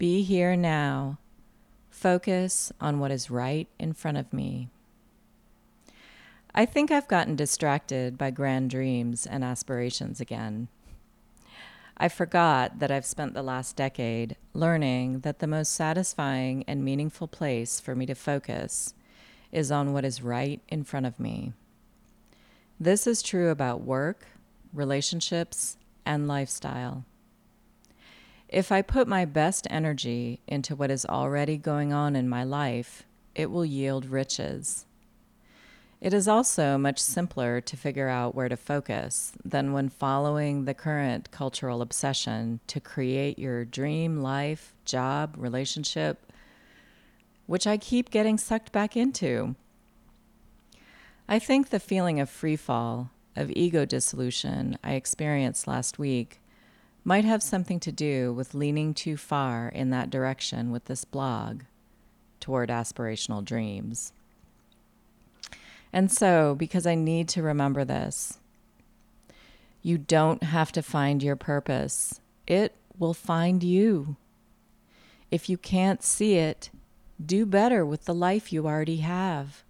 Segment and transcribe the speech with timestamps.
[0.00, 1.18] Be here now.
[1.90, 4.70] Focus on what is right in front of me.
[6.54, 10.68] I think I've gotten distracted by grand dreams and aspirations again.
[11.98, 17.28] I forgot that I've spent the last decade learning that the most satisfying and meaningful
[17.28, 18.94] place for me to focus
[19.52, 21.52] is on what is right in front of me.
[22.80, 24.24] This is true about work,
[24.72, 25.76] relationships,
[26.06, 27.04] and lifestyle.
[28.50, 33.04] If I put my best energy into what is already going on in my life,
[33.32, 34.86] it will yield riches.
[36.00, 40.74] It is also much simpler to figure out where to focus than when following the
[40.74, 46.32] current cultural obsession to create your dream life, job, relationship,
[47.46, 49.54] which I keep getting sucked back into.
[51.28, 56.40] I think the feeling of free fall, of ego dissolution I experienced last week
[57.04, 61.62] might have something to do with leaning too far in that direction with this blog
[62.40, 64.12] toward aspirational dreams.
[65.92, 68.38] And so, because I need to remember this,
[69.82, 74.16] you don't have to find your purpose, it will find you.
[75.30, 76.70] If you can't see it,
[77.24, 79.64] do better with the life you already have.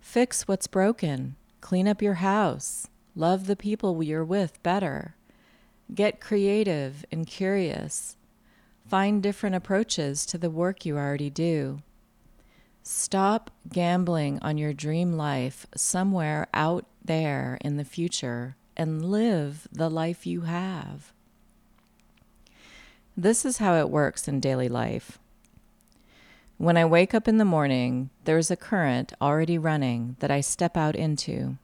[0.00, 5.16] Fix what's broken, clean up your house, love the people you're with better.
[5.94, 8.16] Get creative and curious.
[8.88, 11.82] Find different approaches to the work you already do.
[12.82, 19.88] Stop gambling on your dream life somewhere out there in the future and live the
[19.88, 21.12] life you have.
[23.16, 25.18] This is how it works in daily life.
[26.58, 30.40] When I wake up in the morning, there is a current already running that I
[30.40, 31.58] step out into.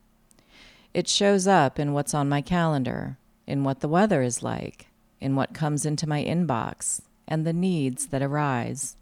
[0.93, 3.17] It shows up in what's on my calendar,
[3.53, 4.87] in what the weather is like,
[5.21, 8.97] in what comes into my inbox, and the needs that arise.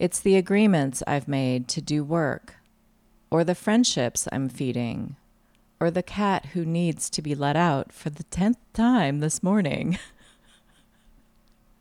[0.00, 2.56] It's the agreements I've made to do work,
[3.30, 5.14] or the friendships I'm feeding,
[5.78, 9.96] or the cat who needs to be let out for the tenth time this morning.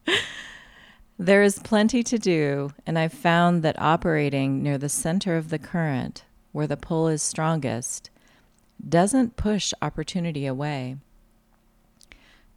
[1.18, 5.57] there is plenty to do, and I've found that operating near the center of the
[5.57, 8.12] current, where the pull is strongest,
[8.88, 10.97] doesn't push opportunity away.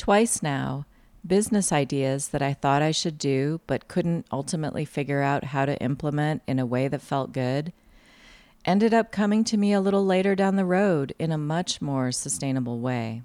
[0.02, 0.84] Twice now,
[1.24, 5.80] business ideas that I thought I should do but couldn't ultimately figure out how to
[5.80, 7.72] implement in a way that felt good
[8.64, 12.10] ended up coming to me a little later down the road in a much more
[12.10, 13.22] sustainable way.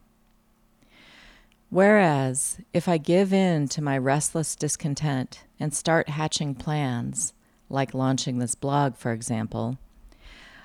[1.71, 7.33] Whereas, if I give in to my restless discontent and start hatching plans,
[7.71, 9.79] like launching this blog, for example,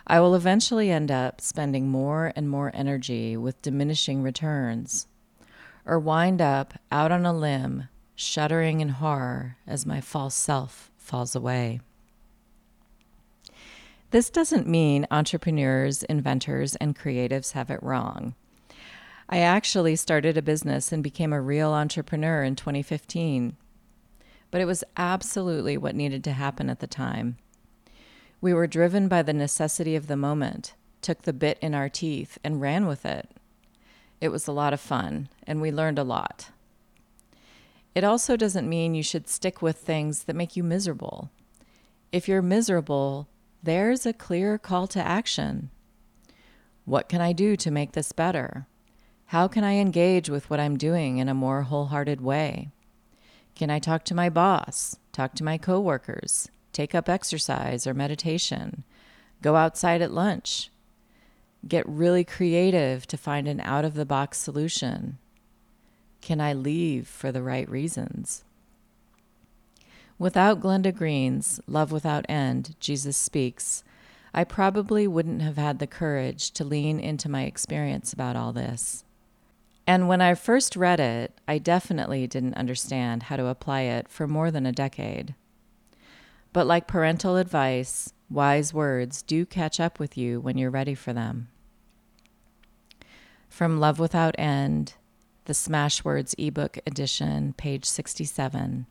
[0.07, 5.07] I will eventually end up spending more and more energy with diminishing returns
[5.85, 11.35] or wind up out on a limb, shuddering in horror as my false self falls
[11.35, 11.81] away.
[14.11, 18.35] This doesn't mean entrepreneurs, inventors, and creatives have it wrong.
[19.29, 23.57] I actually started a business and became a real entrepreneur in 2015,
[24.51, 27.39] but it was absolutely what needed to happen at the time.
[28.43, 32.37] We were driven by the necessity of the moment, took the bit in our teeth,
[32.45, 33.31] and ran with it.
[34.23, 36.51] It was a lot of fun, and we learned a lot.
[37.93, 41.33] It also doesn't mean you should stick with things that make you miserable.
[42.13, 43.27] If you're miserable,
[43.65, 45.71] there's a clear call to action.
[46.85, 48.69] What can I do to make this better?
[49.27, 52.71] How can I engage with what I'm doing in a more wholehearted way?
[53.57, 58.85] Can I talk to my boss, talk to my coworkers, take up exercise or meditation,
[59.43, 60.71] go outside at lunch,
[61.67, 65.19] get really creative to find an out of the box solution?
[66.21, 68.45] Can I leave for the right reasons?
[70.19, 73.83] Without Glenda Green's Love Without End, Jesus Speaks,
[74.35, 79.05] I probably wouldn't have had the courage to lean into my experience about all this.
[79.87, 84.29] And when I first read it, I definitely didn't understand how to apply it for
[84.29, 85.35] more than a decade.
[86.53, 91.13] But like parental advice, wise words do catch up with you when you're ready for
[91.13, 91.49] them.
[93.53, 94.95] From Love Without End,
[95.45, 98.87] the Smashwords ebook edition, page 67.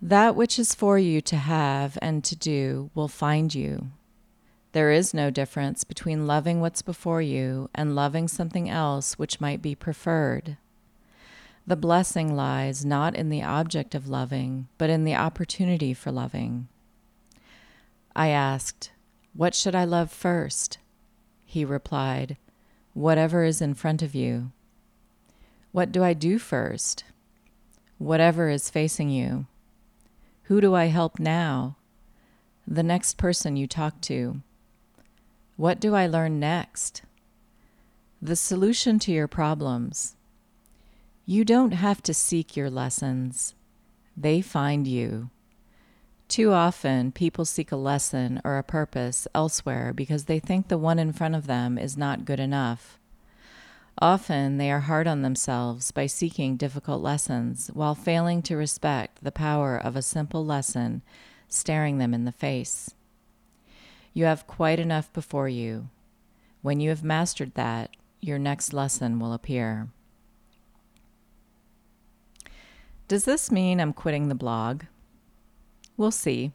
[0.00, 3.88] That which is for you to have and to do will find you.
[4.70, 9.60] There is no difference between loving what's before you and loving something else which might
[9.60, 10.56] be preferred.
[11.66, 16.68] The blessing lies not in the object of loving, but in the opportunity for loving.
[18.14, 18.92] I asked,
[19.32, 20.78] What should I love first?
[21.44, 22.36] He replied,
[22.94, 24.52] whatever is in front of you.
[25.72, 27.04] What do I do first?
[27.98, 29.46] Whatever is facing you.
[30.44, 31.76] Who do I help now?
[32.66, 34.40] The next person you talk to.
[35.56, 37.02] What do I learn next?
[38.22, 40.16] The solution to your problems.
[41.26, 43.54] You don't have to seek your lessons,
[44.16, 45.30] they find you.
[46.34, 50.98] Too often, people seek a lesson or a purpose elsewhere because they think the one
[50.98, 52.98] in front of them is not good enough.
[54.00, 59.30] Often, they are hard on themselves by seeking difficult lessons while failing to respect the
[59.30, 61.02] power of a simple lesson
[61.46, 62.92] staring them in the face.
[64.12, 65.88] You have quite enough before you.
[66.62, 67.90] When you have mastered that,
[68.20, 69.86] your next lesson will appear.
[73.06, 74.82] Does this mean I'm quitting the blog?
[75.96, 76.52] We'll see.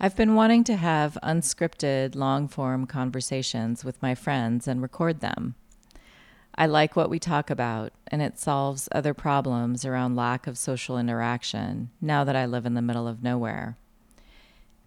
[0.00, 5.54] I've been wanting to have unscripted, long form conversations with my friends and record them.
[6.54, 10.98] I like what we talk about, and it solves other problems around lack of social
[10.98, 13.76] interaction now that I live in the middle of nowhere.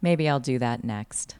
[0.02, 1.36] Maybe I'll do that next.